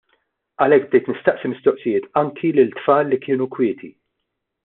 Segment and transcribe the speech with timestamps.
[0.63, 3.93] Għalhekk, bdejt nistaqsi mistoqsijiet anki lil tfal li kienu kwieti.